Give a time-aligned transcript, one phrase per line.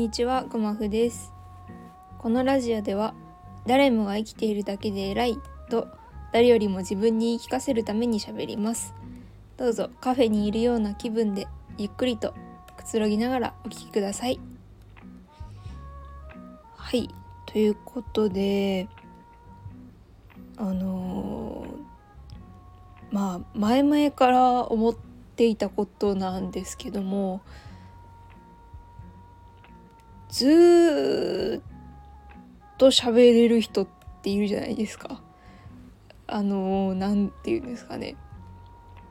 [0.00, 1.30] にちは、ごまふです。
[2.16, 3.12] このラジオでは、
[3.66, 5.38] 誰もが生きているだけで偉い
[5.68, 5.88] と、
[6.32, 8.94] 誰よりも自分に言い聞かせるために喋ります。
[9.58, 11.46] どうぞカフェにいるような気分で、
[11.76, 12.32] ゆっくりと
[12.78, 14.40] くつろぎながらお聞きください。
[16.76, 17.10] はい、
[17.44, 18.88] ということで、
[20.56, 24.94] あのーまあ前々から思っ
[25.36, 27.42] ていたことなんですけども
[30.30, 33.88] ずっと喋れる人っ
[34.22, 35.22] ているじゃないですか。
[36.32, 38.16] あのなんて言うんですかね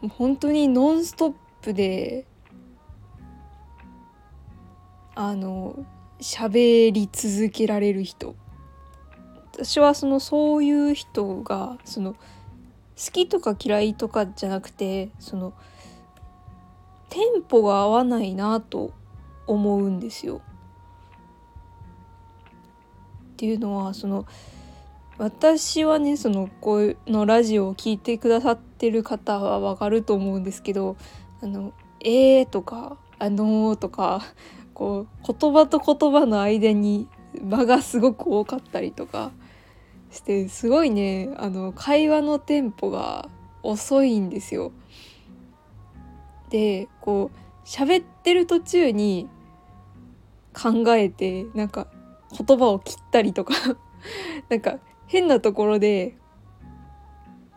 [0.00, 2.24] もう本当にノンストップで
[5.14, 5.84] あの
[6.20, 8.34] 喋り続けられる人
[9.52, 12.18] 私はそのそういう人がその好
[13.12, 15.52] きとか嫌いとかじゃなくてその
[17.10, 18.94] テンポが合わないなと
[19.46, 20.40] 思うんですよ。
[23.42, 24.24] っていうのはその
[25.18, 30.96] 私はねそのこうのラジオを聞いてくださってる方はわかると思うんですけど
[31.42, 34.22] 「あのえー」とか「あのー」とか
[34.74, 37.08] こう言葉と言葉の間に
[37.42, 39.32] 間がすごく多かったりとか
[40.12, 43.28] してすごいねあの会話のテンポが
[43.64, 44.70] 遅いんですよ。
[46.48, 49.28] でこう喋ってる途中に
[50.54, 51.88] 考えてなんか
[52.36, 53.54] 言葉を切ったりとか
[54.48, 56.16] なんか変なところで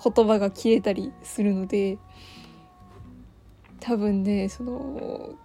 [0.04, 1.98] 言葉が切れたりするので
[3.80, 5.36] 多分ねその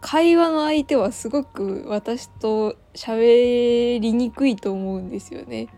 [0.00, 5.68] 会話の相手はすごく私と喋りにくいと思うんですよね。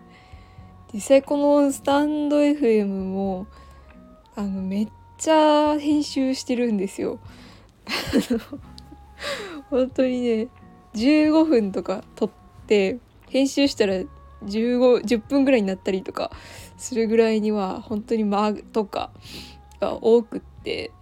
[0.92, 3.46] 実際このスタンド FM も
[4.34, 7.18] あのめっちゃ編集してるんですよ。
[9.70, 10.48] 本当にね
[10.94, 12.30] 15分とか撮っ
[12.70, 12.98] て
[13.28, 13.94] 編集したら
[14.44, 16.30] 1510分ぐらいになったりとか
[16.76, 19.10] するぐらいには本当に間とか
[19.80, 20.92] が多くって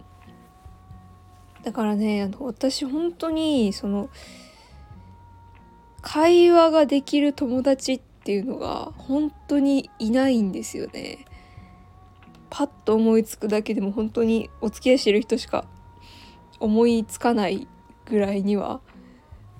[1.63, 4.09] だからねあの私本当にその
[6.01, 11.25] 会話ができる友達っていうのが本当にいないんですよね。
[12.49, 15.65] パッと思いつくだけでも本当にお付き合いしてる人しか
[16.59, 17.67] 思いつかない
[18.05, 18.81] ぐらいには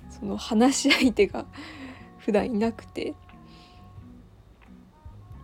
[0.10, 1.46] その話し相手が
[2.30, 3.16] 普段いなくて。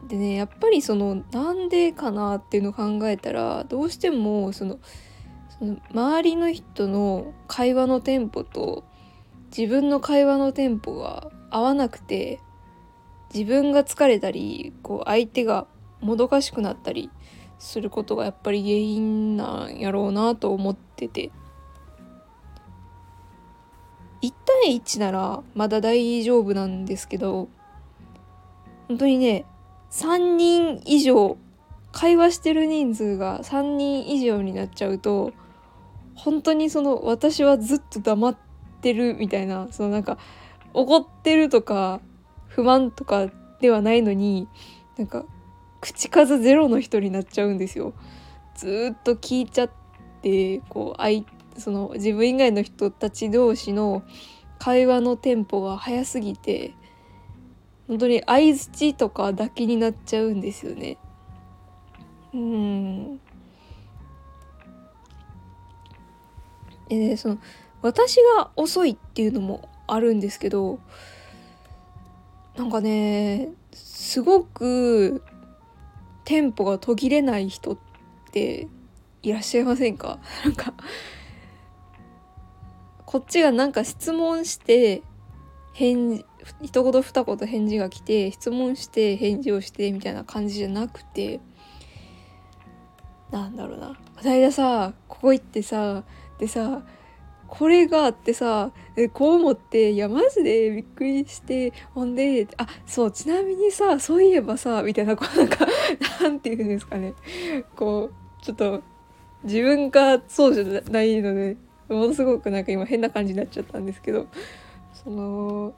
[0.08, 4.78] でねやっぱりそのなんでかなっていうのを考えたらどうしてもその
[5.58, 8.84] その周りの人の会話のテンポと
[9.58, 12.40] 自分の会話のテンポが合わなくて
[13.34, 15.66] 自分が疲れたりこう相手が
[16.02, 17.10] もどかしくなったり
[17.58, 21.32] することがやっぱり原因なんやろうなと思ってて。
[24.26, 27.50] 1対1ならまだ大丈夫なんですけど
[28.88, 29.46] 本当にね
[29.92, 31.38] 3人以上
[31.92, 35.32] 会話してる人数が3人以上になっちゃうと
[36.16, 38.38] 本当にその私はずっと黙っ
[38.82, 40.18] てるみたいなそのなんか
[40.74, 42.02] 怒ってるとか
[42.48, 43.28] 不満とか
[43.62, 44.48] ではないのに
[44.98, 45.26] なんか
[45.82, 47.94] 口数ゼロの人になっちゃうんですよ。
[48.56, 49.70] ずっと聞いちゃっ
[50.22, 51.24] てこう相
[51.58, 54.04] その自分以外の人たち同士の
[54.60, 56.74] 会話のテンポが速すぎて
[57.88, 60.98] 本当に相づちとかだけになっちゃうんですよね。
[62.34, 63.20] うん
[66.90, 67.38] でねその
[67.82, 70.80] 私が遅いっていうのもあるんですけど
[72.58, 75.24] なんかねすごく
[76.24, 77.78] テンポが途切れない人っ
[78.32, 78.68] て
[79.22, 80.20] いらっしゃいませんか？
[80.44, 80.74] なんか
[83.06, 85.04] こっちがなんか質問して
[85.74, 86.26] 返事
[86.62, 91.40] 一言二言返事が来て質問して返事をしてみたいな感じじゃなくて
[93.32, 96.04] なんだろうな「こないださここ行ってさ
[96.40, 96.84] でさ
[97.48, 98.72] これがあってさ
[99.14, 105.66] こう思っていやマジでびっくりしてほんであそうちなみにさそういえばさみたいなこうなんか
[106.22, 107.14] なんて言うんですかね。
[107.76, 108.82] こうちょっと
[109.44, 111.58] 自分がそうじゃないので
[111.90, 114.28] ものすごくなんか今変な感じになっちゃったんですけど
[114.94, 115.74] その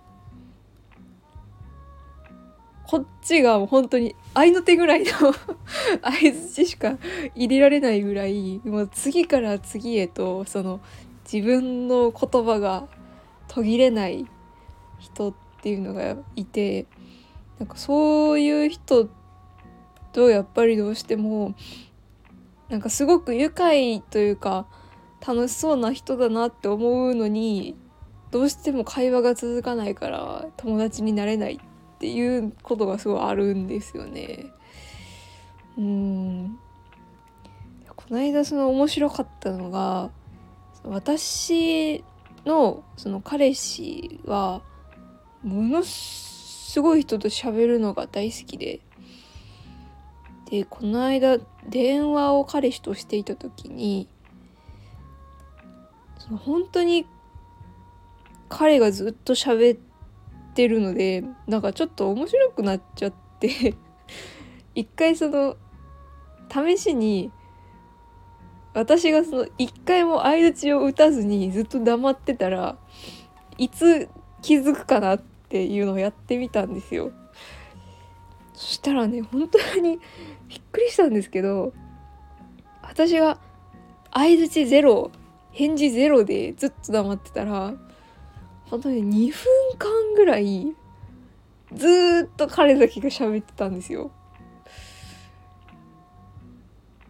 [2.88, 5.34] こっちが本当に合いの手ぐらいの相
[6.32, 6.98] づちしか
[7.36, 10.80] 入れられないぐらいもう次から次へとその
[11.32, 12.88] 自分の言葉が
[13.50, 14.26] 途切れない
[15.00, 16.86] 人っていうのがいて
[17.60, 19.10] なんかそういう人
[20.14, 21.56] とやっぱりどうしても
[22.70, 24.66] なんかすごく愉快というか
[25.26, 27.76] 楽しそうな人だなって思うのに
[28.32, 34.46] どうしても会話が続かないから友達になれないっていうことがすごいあるんですよね。
[35.78, 36.60] うん
[37.96, 40.12] この間その面白かったのが
[40.84, 42.04] 私
[42.46, 44.62] のその彼氏は
[45.44, 48.80] ものすごい人と喋るのが大好きで
[50.50, 51.38] でこの間
[51.68, 54.08] 電話を彼氏としていた時に
[56.28, 57.08] その本当に
[58.50, 59.80] 彼がずっと喋っ
[60.54, 63.76] てるのでなんかちょっと面白くなっちゃって
[64.76, 65.56] 一回その
[66.50, 67.32] 試しに
[68.74, 72.78] 私がその一回も相づちを打たずにずっと黙ってたら
[73.58, 74.10] いつ
[74.42, 75.20] 気づくかなっ
[75.50, 77.12] ていうのをやってみたんですよ。
[78.54, 80.00] そしたらね本当に
[80.48, 81.74] びっくりしたんですけど
[82.82, 83.40] 私が
[84.12, 85.12] 相づちゼロ
[85.58, 87.74] 返事ゼロでずっと黙ってたら
[88.70, 90.76] 本当に2分間ぐらい
[91.74, 94.12] ずっと彼だけが喋ってたんですよ。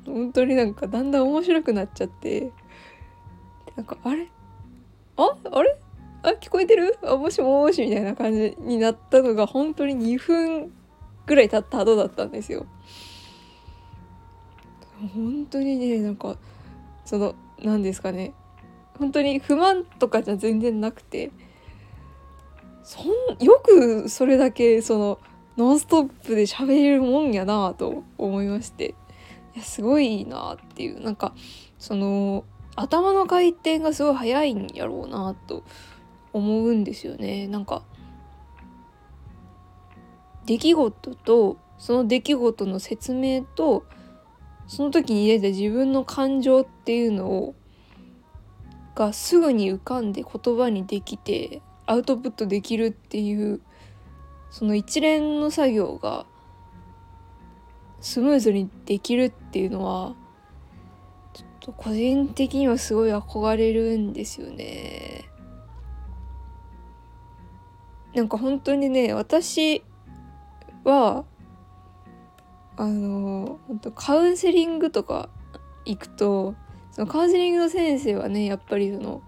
[0.05, 2.53] 本当になんかだんだん面白くなっちゃって。
[3.75, 4.29] なんかあれ？
[5.17, 5.35] あ？
[5.51, 5.77] あれ？
[6.23, 6.97] あ聞こえてる？
[7.03, 10.71] あもしもしみたいな感じになったのが本当に2分
[11.25, 12.65] ぐらい経った後だったんですよ。
[15.13, 16.37] 本当にねなんか
[17.03, 18.33] その何ですかね。
[18.97, 21.31] 本当に不満とかじゃ全然なくて。
[22.83, 25.19] そんよくそれだけその
[25.57, 28.95] ノンストップで喋れるもんやなと思いまして。
[29.55, 31.01] いやすごいなっていう。
[31.01, 31.33] なんか
[31.77, 32.45] その
[32.75, 35.63] 頭の回転がすごい速いんやろうなと
[36.31, 37.47] 思うんですよね。
[37.47, 37.83] なんか
[40.45, 43.83] 出来事とその出来事の説明と
[44.67, 47.55] その時に出た自分の感情っていうのを
[48.95, 53.61] がすぐに浮かんで言葉にできてアウトプットできるっていう
[54.49, 56.25] その一連の作業が
[58.01, 60.15] スムーズにできるっていうのは
[61.33, 65.25] ちょっと個人的にはすごい憧れるんですよね。
[68.13, 69.83] なんか本当にね私
[70.83, 71.23] は
[72.77, 75.29] あの本当カウンセリングとか
[75.85, 76.55] 行くと
[76.91, 79.21] そのカウンセリングの先生はねやっぱりその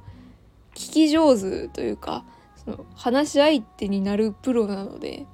[0.76, 2.24] 聞き上手というか
[2.64, 5.26] その話し相手になるプロなので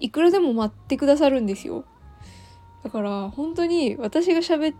[0.00, 1.84] いくらでも待ってくださるんですよ。
[2.82, 4.76] だから本当に私が喋っ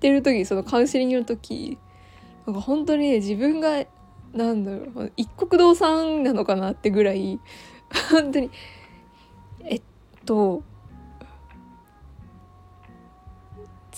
[0.00, 1.76] てる時そのカウンセリングの時
[2.46, 3.84] なんか本当にね自分が
[4.32, 7.38] なんだろう一国堂さんなのかなってぐらい
[8.10, 8.50] 本当に
[9.64, 9.82] えっ
[10.24, 10.62] と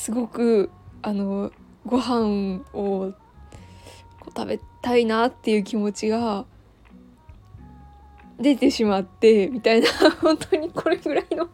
[0.03, 0.69] すごく
[1.01, 1.53] あの
[1.87, 3.13] ご飯を
[4.37, 6.45] 食べたいなっていう気持ちが
[8.37, 9.87] 出てしまってみたいな
[10.21, 11.49] 本当にこれぐらいの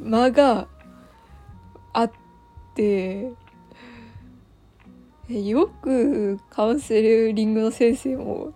[0.00, 0.68] 間が
[1.92, 2.10] あっ
[2.74, 3.30] て
[5.28, 8.52] よくカウンセリングの先生も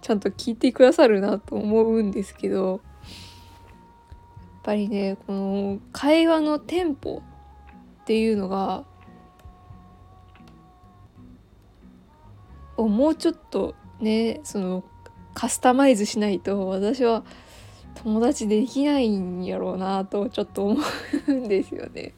[0.00, 2.80] ちゃんと聞いてくださるなと思うんですけどやっ
[4.64, 7.22] ぱりねこの会話のテンポ
[8.08, 8.84] っていうのが
[12.78, 14.82] をもうちょっとねその
[15.34, 17.22] カスタマイズしないと私は
[17.96, 20.82] 友達できないんやろうなとちょっと思
[21.26, 22.14] うんですよね。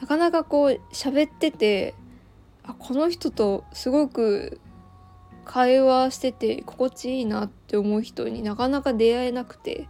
[0.00, 1.94] なかなかこう喋ってて
[2.64, 4.60] あこの人とすごく
[5.44, 9.88] 会話してて心地いいなって思う人になかなか出会えなくて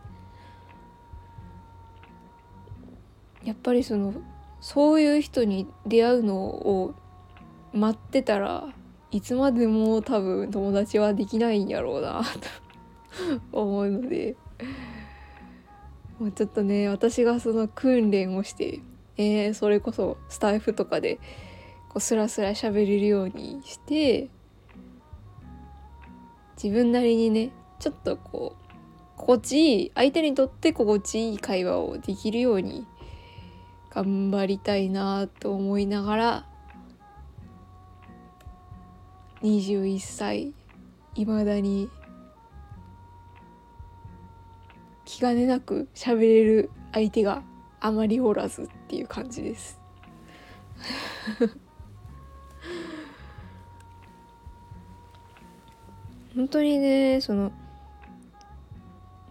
[3.45, 4.15] やっぱりその
[4.61, 6.95] そういう人に出会うのを
[7.73, 8.69] 待ってたら
[9.11, 12.23] いつまでも多分友達はできないんやろうな
[13.51, 14.37] と 思うので
[16.19, 18.81] もうちょっとね私がその訓練をして
[19.23, 21.17] えー、それこそスタイフとかで
[21.91, 24.31] こうスラスラ喋れるようにして
[26.63, 28.73] 自分なりにねちょっとこう
[29.19, 32.87] 心地いい相手にとって心地いい会話をできるように
[33.91, 36.47] 頑張りたいなと思いながら
[39.43, 40.55] 21歳
[41.15, 41.91] いまだに
[45.05, 47.43] 気兼ねなく喋れる相手が
[47.81, 49.81] あまりおらずっていう感じです。
[56.37, 57.51] 本当にねその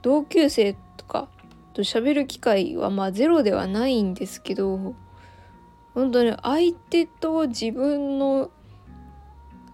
[0.02, 0.89] 同級生とか
[1.80, 4.96] と喋る機会はまあゼロではないんですけど
[5.94, 8.52] 本当に相手と自分の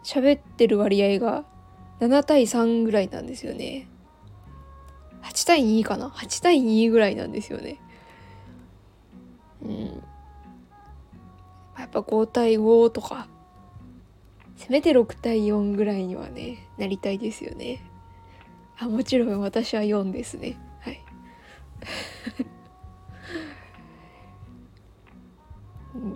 [0.04, 1.46] 喋ってる割合が
[2.00, 3.88] 7対3ぐらいなんですよね。
[5.24, 7.80] 8対2かな ?8 対2ぐらいなんですよね。
[9.64, 10.04] うん。
[11.80, 13.28] やっぱ5対5とか、
[14.58, 17.82] せめて6対4ぐらいにはね、なりたいですよね。
[18.78, 20.60] あ、もちろん私は4ですね。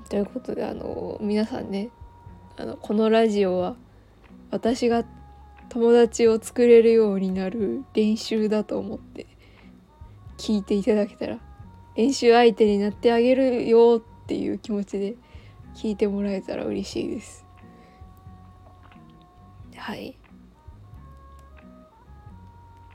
[0.10, 1.90] ということで、あの、皆さんね、
[2.58, 3.76] あの、このラジオは、
[4.52, 5.06] 私が
[5.70, 9.28] 友達を作れるようになる練習だと思って
[10.38, 11.38] 聞いていただけたら
[11.96, 15.16] 練習相手になってあげるよっていう気持ちで
[15.76, 17.46] 聞いてもらえたら嬉しいです。
[19.76, 20.18] はい。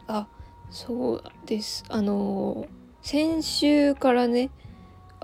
[0.07, 0.27] あ
[0.71, 1.85] そうです。
[1.89, 2.67] あの
[3.03, 4.51] 先週からね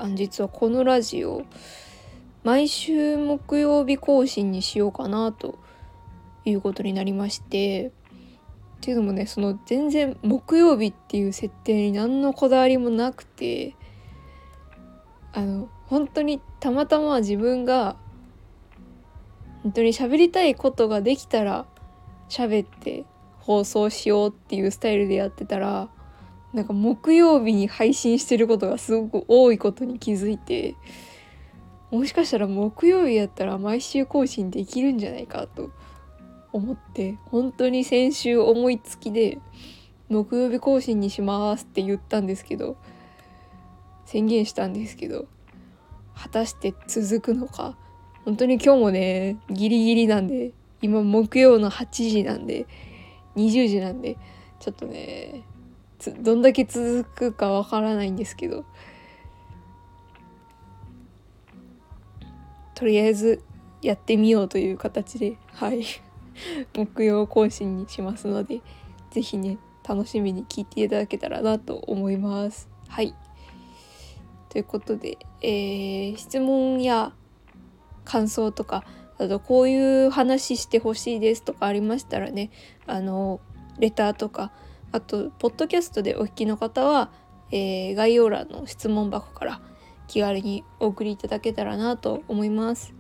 [0.01, 1.45] あの実はこのラジオ
[2.43, 5.59] 毎週木曜日更新にしようかなと
[6.47, 7.91] いうことになりましてっ
[8.81, 13.77] ていうのもねその全然木曜日っていう設定に何のこだわりもなくて
[15.35, 17.97] あの本当にたまたま自分が
[19.63, 21.67] 本当に喋りたいことができたら
[22.31, 23.05] 喋って
[23.41, 25.91] 放送しようっていうスタイルでやってたら
[26.53, 30.75] なんか木曜日に配信してることがすごく多いことに気づいて
[31.91, 35.71] もしかしたら木曜日やったら毎週更新できるんじゃないかと
[36.53, 39.39] 思って本当に先週思いつきで
[40.09, 42.77] 木曜日更新にしますって言ったんですけど
[44.05, 45.29] 宣言したんですけど
[46.17, 47.77] 果たして続くのか。
[48.25, 50.53] 本当に今日もねギリギリなんで
[50.83, 52.67] 今木曜の8時なんで
[53.37, 54.19] 20時なんで
[54.59, 55.43] ちょっとね
[56.09, 58.65] どんだけ続くかわからないんですけど。
[62.75, 63.43] とりあえず
[63.83, 65.85] やってみようという形ではい。
[66.75, 68.63] 木曜更新にしますので
[69.11, 72.69] 是非ね楽しみに聞いていただけたらなと思います。
[72.89, 73.15] はい。
[74.49, 77.13] ということで、えー、質問や
[78.05, 78.85] 感想とか
[79.19, 82.51] あとこういう話してほしいですとかありましたらね
[82.87, 83.41] あの
[83.79, 84.51] レターとか
[84.93, 87.11] あとポッドキャストでお聞きの方は、
[87.51, 89.61] えー、概要欄の質問箱から
[90.09, 92.95] 気軽にお送りいただけたらなと思います。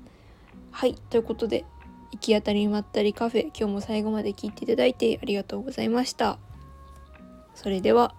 [0.70, 1.64] はいということで
[2.12, 6.38] 行き当たりまったりカフェ今日も最後まで聞いていただいてありがとうございました。
[7.54, 8.14] それでは